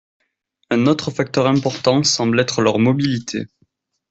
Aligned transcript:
Un 0.71 0.87
autre 0.87 1.11
facteur 1.11 1.45
important 1.45 2.01
semble 2.01 2.39
être 2.39 2.61
leur 2.63 2.79
mobilité. 2.79 3.45